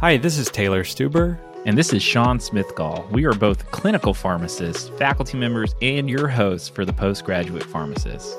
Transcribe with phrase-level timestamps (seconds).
[0.00, 1.38] Hi, this is Taylor Stuber.
[1.64, 3.10] And this is Sean Smithgall.
[3.10, 8.38] We are both clinical pharmacists, faculty members, and your hosts for the Postgraduate Pharmacist.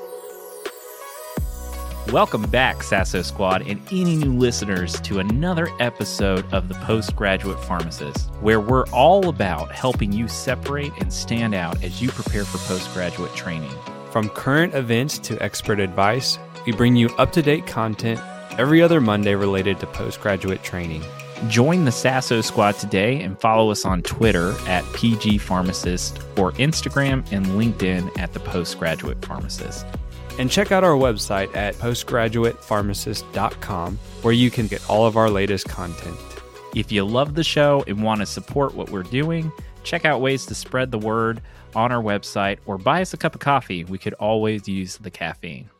[2.12, 8.30] Welcome back, Sasso Squad, and any new listeners to another episode of the Postgraduate Pharmacist,
[8.40, 13.34] where we're all about helping you separate and stand out as you prepare for postgraduate
[13.34, 13.72] training.
[14.12, 18.20] From current events to expert advice, we bring you up to date content
[18.52, 21.02] every other Monday related to postgraduate training.
[21.46, 27.24] Join the Sasso Squad today and follow us on Twitter at PG Pharmacist or Instagram
[27.30, 29.86] and LinkedIn at the Postgraduate Pharmacist.
[30.40, 35.68] And check out our website at postgraduatepharmacist.com where you can get all of our latest
[35.68, 36.18] content.
[36.74, 39.52] If you love the show and want to support what we're doing,
[39.84, 41.40] check out ways to spread the word
[41.76, 43.84] on our website or buy us a cup of coffee.
[43.84, 45.70] We could always use the caffeine.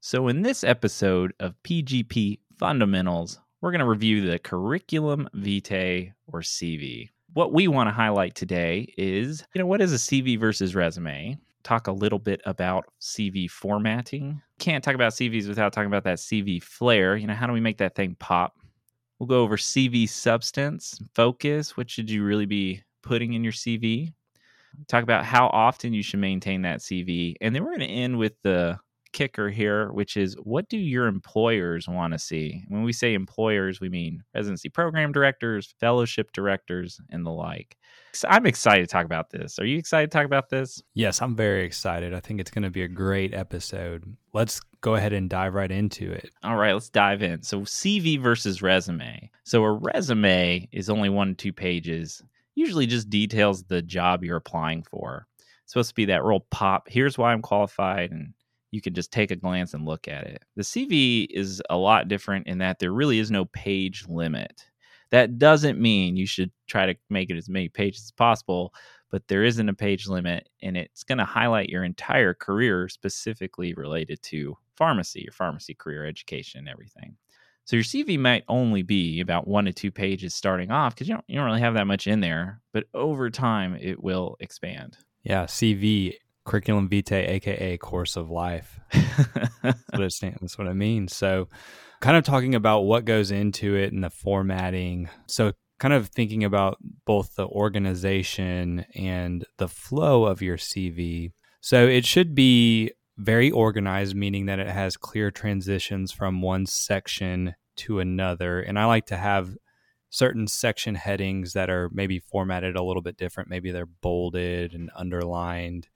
[0.00, 6.40] So, in this episode of PGP Fundamentals, we're going to review the Curriculum Vitae or
[6.40, 7.10] CV.
[7.32, 11.36] What we want to highlight today is, you know, what is a CV versus resume?
[11.64, 14.40] Talk a little bit about CV formatting.
[14.58, 17.16] Can't talk about CVs without talking about that CV flair.
[17.16, 18.54] You know, how do we make that thing pop?
[19.18, 21.76] We'll go over CV substance, focus.
[21.76, 24.12] What should you really be putting in your CV?
[24.86, 27.34] Talk about how often you should maintain that CV.
[27.40, 28.78] And then we're going to end with the
[29.18, 32.62] kicker here, which is what do your employers want to see?
[32.68, 37.76] When we say employers, we mean residency program directors, fellowship directors, and the like.
[38.12, 39.58] So I'm excited to talk about this.
[39.58, 40.80] Are you excited to talk about this?
[40.94, 42.14] Yes, I'm very excited.
[42.14, 44.04] I think it's going to be a great episode.
[44.32, 46.30] Let's go ahead and dive right into it.
[46.44, 47.42] All right, let's dive in.
[47.42, 49.32] So, CV versus resume.
[49.42, 52.22] So, a resume is only one to two pages,
[52.54, 55.26] usually just details the job you're applying for.
[55.64, 56.88] It's supposed to be that real pop.
[56.88, 58.32] Here's why I'm qualified, and
[58.70, 60.44] you can just take a glance and look at it.
[60.56, 64.64] The CV is a lot different in that there really is no page limit.
[65.10, 68.74] That doesn't mean you should try to make it as many pages as possible,
[69.10, 73.72] but there isn't a page limit and it's going to highlight your entire career specifically
[73.74, 77.16] related to pharmacy, your pharmacy career, education, everything.
[77.64, 81.14] So your CV might only be about one to two pages starting off because you
[81.14, 84.96] don't, you don't really have that much in there, but over time it will expand.
[85.22, 86.14] Yeah, CV
[86.48, 88.80] curriculum vitae, aka course of life.
[89.62, 91.14] that's, what that's what it means.
[91.14, 91.48] So,
[92.00, 95.08] kind of talking about what goes into it and the formatting.
[95.26, 101.32] So, kind of thinking about both the organization and the flow of your CV.
[101.60, 107.54] So, it should be very organized, meaning that it has clear transitions from one section
[107.76, 108.60] to another.
[108.60, 109.56] And I like to have
[110.10, 113.50] certain section headings that are maybe formatted a little bit different.
[113.50, 115.88] Maybe they're bolded and underlined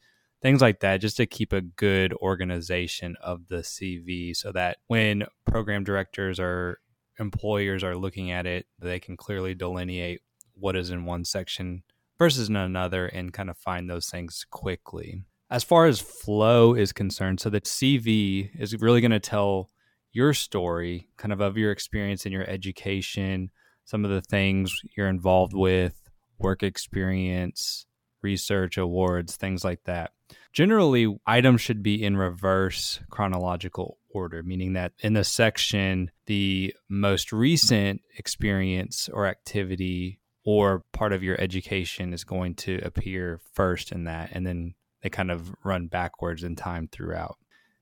[0.43, 5.25] things like that, just to keep a good organization of the CV so that when
[5.47, 6.81] program directors or
[7.19, 10.21] employers are looking at it, they can clearly delineate
[10.55, 11.83] what is in one section
[12.19, 15.23] versus in another and kind of find those things quickly.
[15.51, 19.71] As far as flow is concerned, so the CV is really going to tell
[20.13, 23.51] your story, kind of of your experience in your education,
[23.85, 27.87] some of the things you're involved with, work experience,
[28.23, 30.13] research, awards, things like that.
[30.53, 37.33] Generally, items should be in reverse chronological order, meaning that in the section, the most
[37.33, 44.05] recent experience or activity or part of your education is going to appear first in
[44.05, 47.37] that, and then they kind of run backwards in time throughout.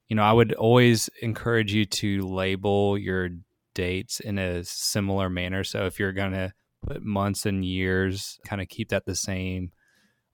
[0.09, 3.31] You know, I would always encourage you to label your
[3.75, 5.65] dates in a similar manner.
[5.65, 6.53] So if you're going to
[6.85, 9.73] put months and years, kind of keep that the same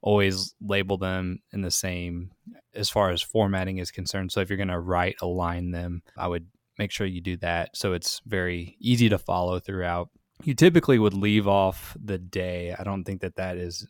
[0.06, 2.31] always label them in the same
[2.75, 4.31] as far as formatting is concerned.
[4.31, 6.47] So if you're going to write align them, I would
[6.78, 10.11] make sure you do that so it's very easy to follow throughout.
[10.45, 12.72] You typically would leave off the day.
[12.78, 13.84] I don't think that that is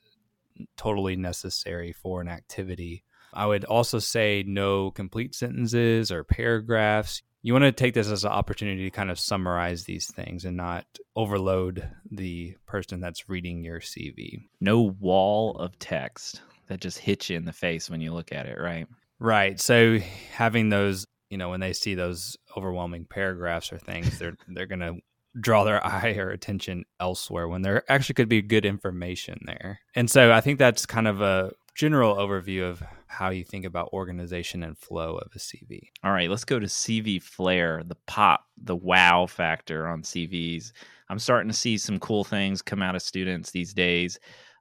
[0.78, 3.04] totally necessary for an activity.
[3.34, 8.24] I would also say no complete sentences or paragraphs you want to take this as
[8.24, 10.84] an opportunity to kind of summarize these things and not
[11.14, 14.48] overload the person that's reading your CV.
[14.60, 18.46] No wall of text that just hits you in the face when you look at
[18.46, 18.88] it, right?
[19.20, 19.60] Right.
[19.60, 20.00] So
[20.32, 24.80] having those, you know, when they see those overwhelming paragraphs or things, they're they're going
[24.80, 24.96] to
[25.40, 29.78] draw their eye or attention elsewhere when there actually could be good information there.
[29.94, 32.82] And so I think that's kind of a general overview of
[33.16, 35.88] how you think about organization and flow of a CV.
[36.04, 40.72] All right, let's go to CV flair, the pop, the wow factor on CVs.
[41.08, 44.18] I'm starting to see some cool things come out of students these days.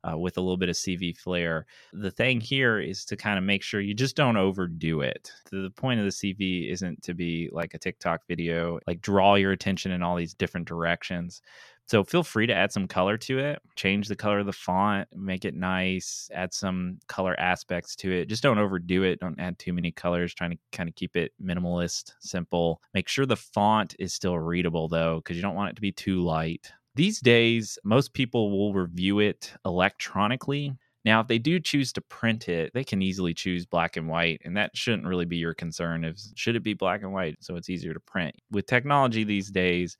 [0.07, 1.65] Uh, with a little bit of CV flair.
[1.91, 5.31] The thing here is to kind of make sure you just don't overdo it.
[5.49, 9.51] The point of the CV isn't to be like a TikTok video, like draw your
[9.51, 11.41] attention in all these different directions,
[11.87, 15.07] So feel free to add some color to it, change the color of the font,
[15.15, 18.27] make it nice, add some color aspects to it.
[18.27, 19.19] Just don't overdo it.
[19.19, 22.81] Don't add too many colors, trying to kind of keep it minimalist, simple.
[22.95, 25.91] Make sure the font is still readable though, because you don't want it to be
[25.91, 26.71] too light.
[26.95, 30.73] These days, most people will review it electronically.
[31.03, 34.41] Now, if they do choose to print it, they can easily choose black and white,
[34.43, 36.03] and that shouldn't really be your concern.
[36.03, 38.35] If should it be black and white so it's easier to print?
[38.49, 39.97] With technology these days,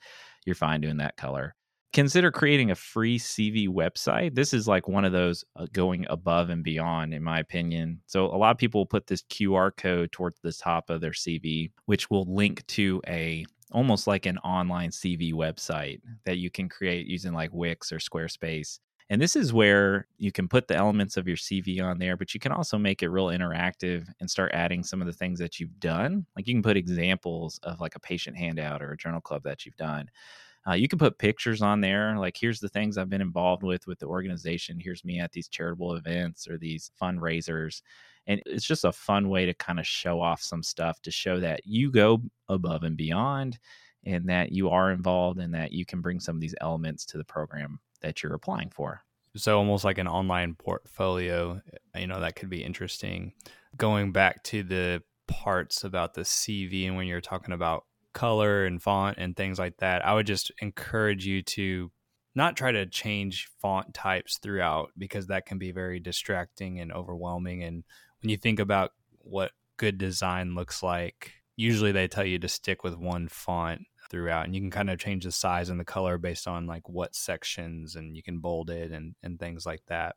[0.47, 1.53] you're fine doing that color
[1.95, 4.36] consider creating a free CV website.
[4.36, 8.01] This is like one of those uh, going above and beyond, in my opinion.
[8.06, 11.71] So, a lot of people put this QR code towards the top of their CV,
[11.86, 17.07] which will link to a almost like an online CV website that you can create
[17.07, 18.80] using like Wix or Squarespace.
[19.09, 22.33] And this is where you can put the elements of your CV on there, but
[22.33, 25.59] you can also make it real interactive and start adding some of the things that
[25.59, 26.25] you've done.
[26.36, 29.65] Like you can put examples of like a patient handout or a journal club that
[29.65, 30.09] you've done.
[30.67, 33.85] Uh, you can put pictures on there, like here's the things I've been involved with
[33.85, 34.79] with the organization.
[34.79, 37.81] Here's me at these charitable events or these fundraisers,
[38.25, 41.39] and it's just a fun way to kind of show off some stuff to show
[41.39, 43.59] that you go above and beyond,
[44.06, 47.17] and that you are involved, and that you can bring some of these elements to
[47.17, 49.01] the program that you're applying for.
[49.35, 51.62] So almost like an online portfolio,
[51.94, 53.33] eh, you know, that could be interesting.
[53.75, 57.85] Going back to the parts about the CV and when you're talking about
[58.15, 61.91] color and font and things like that, I would just encourage you to
[62.33, 67.63] not try to change font types throughout because that can be very distracting and overwhelming.
[67.63, 67.83] And
[68.21, 72.83] when you think about what good design looks like, usually they tell you to stick
[72.83, 76.17] with one font throughout and you can kind of change the size and the color
[76.17, 80.15] based on like what sections and you can bold it and, and things like that.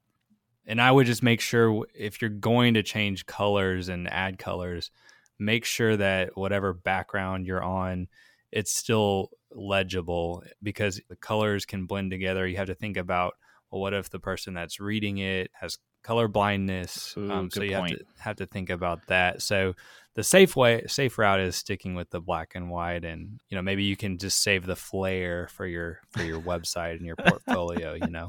[0.67, 4.91] And I would just make sure if you're going to change colors and add colors,
[5.39, 8.09] make sure that whatever background you're on,
[8.51, 12.47] it's still legible because the colors can blend together.
[12.47, 13.35] You have to think about,
[13.71, 17.15] well, what if the person that's reading it has color blindness?
[17.17, 17.91] Ooh, um, so you point.
[17.91, 19.43] have to have to think about that.
[19.43, 19.75] So
[20.15, 23.63] the safe way, safe route is sticking with the black and white, and you know
[23.63, 27.95] maybe you can just save the flair for your for your website and your portfolio.
[27.95, 28.29] You know,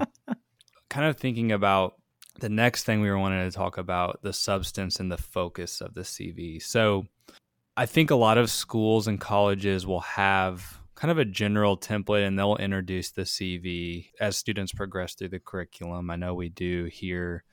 [0.89, 1.95] kind of thinking about
[2.41, 5.93] the next thing we were wanting to talk about the substance and the focus of
[5.93, 6.61] the CV.
[6.61, 7.05] So
[7.77, 12.27] I think a lot of schools and colleges will have kind of a general template
[12.27, 16.09] and they'll introduce the CV as students progress through the curriculum.
[16.09, 17.43] I know we do here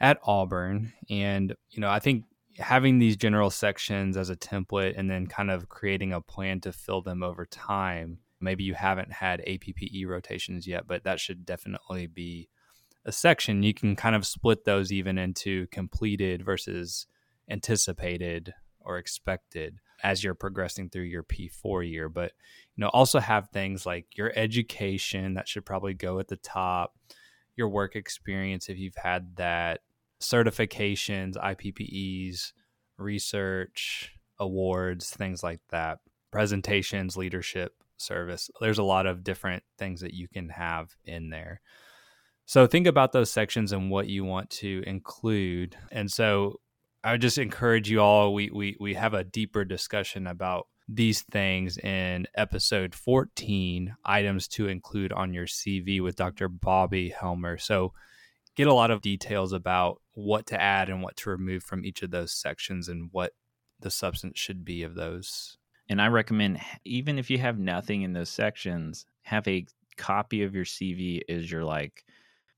[0.00, 0.92] at Auburn.
[1.08, 2.24] And, you know, I think
[2.58, 6.72] having these general sections as a template and then kind of creating a plan to
[6.72, 8.18] fill them over time.
[8.40, 12.48] Maybe you haven't had APPE rotations yet, but that should definitely be
[13.06, 17.06] a section, you can kind of split those even into completed versus
[17.48, 22.08] anticipated or expected as you're progressing through your P4 year.
[22.08, 22.32] But
[22.74, 26.98] you know, also have things like your education that should probably go at the top,
[27.54, 29.80] your work experience if you've had that,
[30.20, 32.52] certifications, IPPEs,
[32.98, 35.98] research, awards, things like that,
[36.32, 38.50] presentations, leadership, service.
[38.60, 41.60] There's a lot of different things that you can have in there.
[42.46, 45.76] So think about those sections and what you want to include.
[45.90, 46.60] And so
[47.02, 48.32] I would just encourage you all.
[48.32, 54.68] We we we have a deeper discussion about these things in episode 14 items to
[54.68, 56.48] include on your CV with Dr.
[56.48, 57.58] Bobby Helmer.
[57.58, 57.92] So
[58.54, 62.02] get a lot of details about what to add and what to remove from each
[62.02, 63.32] of those sections and what
[63.80, 65.58] the substance should be of those.
[65.88, 69.66] And I recommend even if you have nothing in those sections, have a
[69.96, 72.04] copy of your CV as your like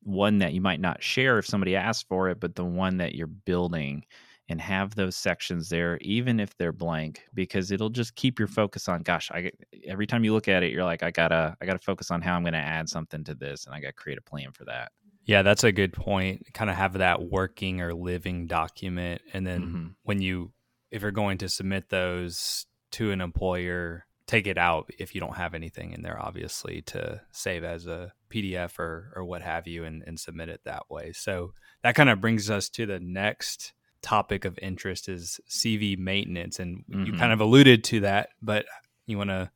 [0.09, 3.15] one that you might not share if somebody asks for it, but the one that
[3.15, 4.05] you're building
[4.49, 8.89] and have those sections there, even if they're blank, because it'll just keep your focus
[8.89, 9.51] on, gosh, I
[9.87, 12.35] every time you look at it, you're like, I gotta, I gotta focus on how
[12.35, 14.65] I'm going to add something to this and I got to create a plan for
[14.65, 14.93] that.
[15.25, 16.47] Yeah, that's a good point.
[16.55, 19.21] Kind of have that working or living document.
[19.35, 19.87] And then mm-hmm.
[20.05, 20.53] when you,
[20.91, 25.37] if you're going to submit those to an employer, take it out if you don't
[25.37, 29.85] have anything in there, obviously, to save as a PDF or, or what have you
[29.85, 31.13] and, and submit it that way.
[31.13, 36.61] So that kind of brings us to the next topic of interest is CV maintenance.
[36.61, 37.05] And mm-hmm.
[37.07, 38.67] you kind of alluded to that, but
[39.07, 39.51] you want to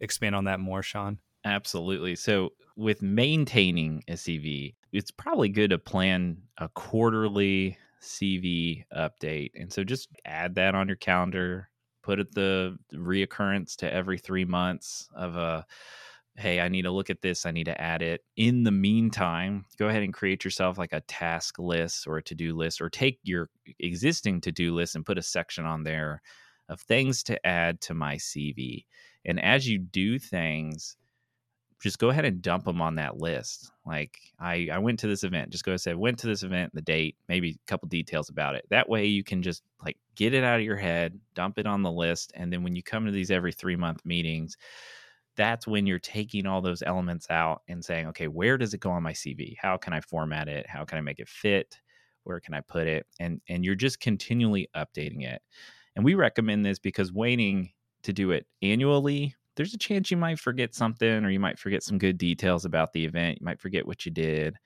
[0.00, 1.18] expand on that more, Sean?
[1.44, 2.16] Absolutely.
[2.16, 9.50] So with maintaining a CV, it's probably good to plan a quarterly CV update.
[9.54, 11.68] And so just add that on your calendar
[12.06, 15.66] put it the reoccurrence to every three months of a
[16.36, 18.20] hey i need to look at this i need to add it.
[18.36, 22.56] In the meantime go ahead and create yourself like a task list or a to-do
[22.56, 23.48] list or take your
[23.80, 26.22] existing to-do list and put a section on there
[26.68, 28.84] of things to add to my cv
[29.24, 30.96] and as you do things
[31.82, 33.70] just go ahead and dump them on that list.
[33.84, 35.50] Like I, I went to this event.
[35.50, 38.64] Just go say went to this event, the date, maybe a couple details about it.
[38.70, 41.82] That way you can just like get it out of your head, dump it on
[41.82, 44.56] the list, and then when you come to these every three month meetings,
[45.36, 48.90] that's when you're taking all those elements out and saying, okay, where does it go
[48.90, 49.54] on my CV?
[49.60, 50.66] How can I format it?
[50.66, 51.78] How can I make it fit?
[52.24, 53.06] Where can I put it?
[53.20, 55.42] And and you're just continually updating it.
[55.94, 57.70] And we recommend this because waiting
[58.02, 61.82] to do it annually there's a chance you might forget something or you might forget
[61.82, 63.38] some good details about the event.
[63.40, 64.56] You might forget what you did.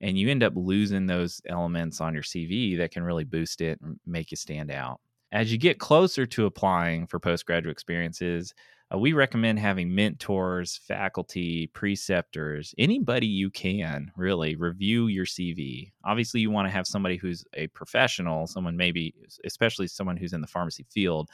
[0.00, 3.80] And you end up losing those elements on your CV that can really boost it
[3.82, 5.00] and make you stand out.
[5.32, 8.54] As you get closer to applying for postgraduate experiences,
[8.94, 15.92] uh, we recommend having mentors, faculty, preceptors, anybody you can really review your CV.
[16.04, 19.14] Obviously, you want to have somebody who's a professional, someone maybe,
[19.44, 21.28] especially someone who's in the pharmacy field,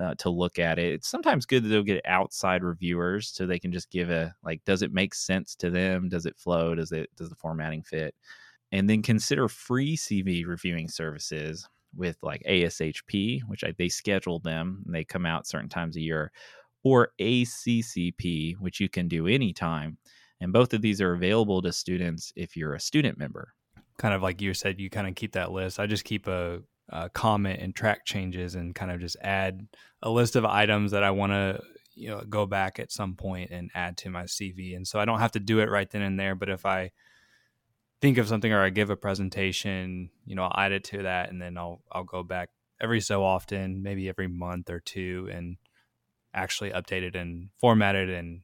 [0.00, 0.94] uh, to look at it.
[0.94, 4.64] It's sometimes good that they'll get outside reviewers so they can just give a like,
[4.64, 6.08] does it make sense to them?
[6.08, 6.74] Does it flow?
[6.74, 8.14] Does it does the formatting fit?
[8.72, 14.82] And then consider free CV reviewing services with like ASHP, which I, they schedule them
[14.86, 16.32] and they come out certain times a year,
[16.82, 19.98] or ACCP, which you can do anytime.
[20.40, 23.52] And both of these are available to students if you're a student member.
[23.98, 25.78] Kind of like you said, you kind of keep that list.
[25.78, 29.66] I just keep a uh, comment and track changes and kind of just add
[30.02, 31.60] a list of items that I want to
[31.94, 34.76] you know go back at some point and add to my CV.
[34.76, 36.90] And so I don't have to do it right then and there, but if I
[38.00, 41.30] think of something or I give a presentation, you know, I'll add it to that
[41.30, 45.56] and then I'll I'll go back every so often, maybe every month or two and
[46.34, 48.40] actually update it and format it and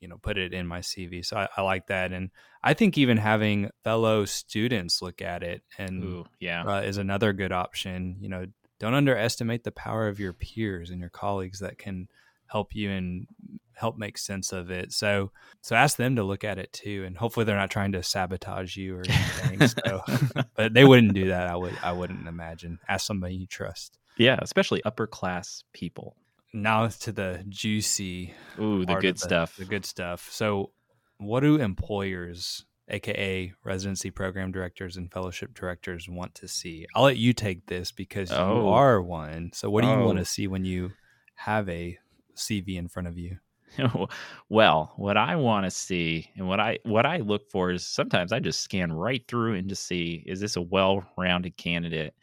[0.00, 2.30] you know put it in my cv so i, I like that and
[2.62, 6.64] i think even having fellow students look at it and Ooh, yeah.
[6.64, 8.46] uh, is another good option you know
[8.78, 12.08] don't underestimate the power of your peers and your colleagues that can
[12.46, 13.26] help you and
[13.74, 17.16] help make sense of it so so ask them to look at it too and
[17.16, 20.00] hopefully they're not trying to sabotage you or anything so
[20.54, 23.98] but they wouldn't do that i would i wouldn't imagine ask somebody you trust.
[24.16, 26.16] Yeah especially upper class people
[26.52, 29.56] now to the juicy ooh the good the, stuff.
[29.56, 30.28] the good stuff.
[30.30, 30.70] So
[31.18, 36.86] what do employers aka residency program directors and fellowship directors want to see?
[36.94, 38.60] I'll let you take this because oh.
[38.60, 39.50] you are one.
[39.52, 40.06] So what do you oh.
[40.06, 40.24] want to oh.
[40.24, 40.92] see when you
[41.34, 41.98] have a
[42.36, 43.38] cv in front of you?
[44.48, 48.32] Well what i want to see and what i what i look for is sometimes
[48.32, 52.14] i just scan right through and just see is this a well-rounded candidate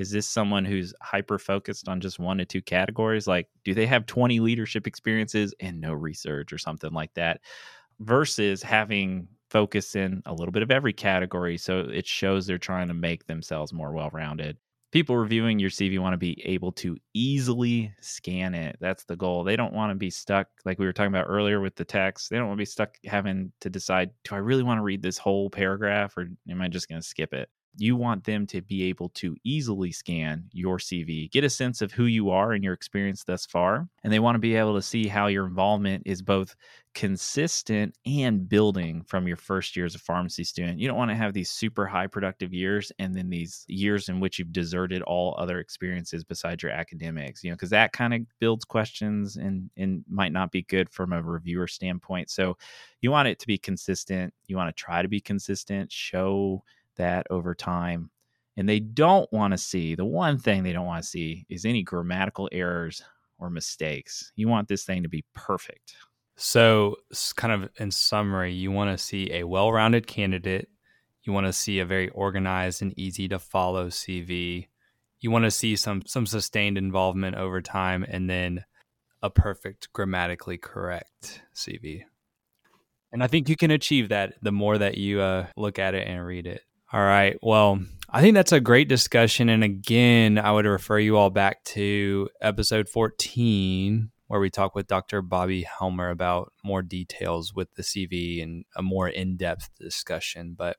[0.00, 3.26] is this someone who's hyper focused on just one to two categories?
[3.26, 7.42] Like do they have 20 leadership experiences and no research or something like that
[8.00, 12.88] versus having focus in a little bit of every category so it shows they're trying
[12.88, 14.56] to make themselves more well-rounded?
[14.90, 18.78] People reviewing your cv want to be able to easily scan it.
[18.80, 19.44] That's the goal.
[19.44, 22.30] They don't want to be stuck like we were talking about earlier with the text
[22.30, 25.02] they don't want to be stuck having to decide do i really want to read
[25.02, 28.60] this whole paragraph or am i just going to skip it you want them to
[28.62, 32.64] be able to easily scan your CV, get a sense of who you are and
[32.64, 33.88] your experience thus far.
[34.02, 36.56] And they want to be able to see how your involvement is both
[36.94, 40.80] consistent and building from your first year as a pharmacy student.
[40.80, 44.18] You don't want to have these super high productive years and then these years in
[44.18, 48.22] which you've deserted all other experiences besides your academics, you know, because that kind of
[48.40, 52.30] builds questions and, and might not be good from a reviewer standpoint.
[52.30, 52.56] So
[53.00, 54.34] you want it to be consistent.
[54.46, 56.64] You want to try to be consistent, show
[56.96, 58.10] that over time.
[58.56, 61.64] And they don't want to see the one thing they don't want to see is
[61.64, 63.02] any grammatical errors
[63.38, 64.32] or mistakes.
[64.36, 65.94] You want this thing to be perfect.
[66.36, 66.96] So,
[67.36, 70.68] kind of in summary, you want to see a well rounded candidate.
[71.22, 74.68] You want to see a very organized and easy to follow CV.
[75.20, 78.64] You want to see some some sustained involvement over time and then
[79.22, 82.04] a perfect grammatically correct CV.
[83.12, 86.06] And I think you can achieve that the more that you uh, look at it
[86.06, 86.62] and read it.
[86.92, 87.36] All right.
[87.40, 89.48] Well, I think that's a great discussion.
[89.48, 94.88] And again, I would refer you all back to episode 14, where we talk with
[94.88, 95.22] Dr.
[95.22, 100.56] Bobby Helmer about more details with the CV and a more in depth discussion.
[100.58, 100.78] But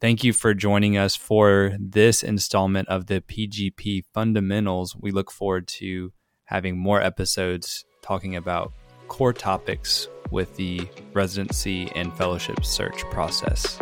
[0.00, 4.96] thank you for joining us for this installment of the PGP Fundamentals.
[4.96, 8.72] We look forward to having more episodes talking about
[9.08, 13.78] core topics with the residency and fellowship search process.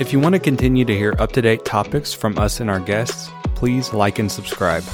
[0.00, 2.78] If you want to continue to hear up to date topics from us and our
[2.78, 4.84] guests, please like and subscribe.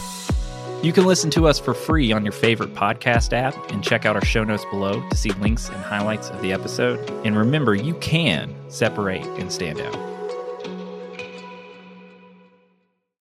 [0.82, 4.16] You can listen to us for free on your favorite podcast app and check out
[4.16, 6.98] our show notes below to see links and highlights of the episode.
[7.22, 10.13] And remember, you can separate and stand out.